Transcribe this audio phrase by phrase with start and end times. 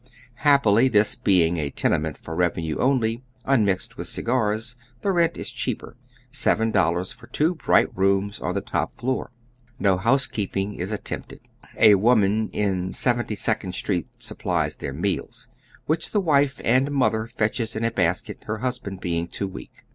[0.41, 5.95] Happily, this being a tenement for revenue only, unmixed with cigars, the rent is cheaper:
[6.31, 9.29] seven dollars for two bright rooms on the top floor.
[9.77, 11.41] No housekeeping is at tempted.
[11.77, 15.47] A woman in Seventy second Street supplies their meals,
[15.85, 19.85] which the wife and mother fetches in a basket, her husband being too weak.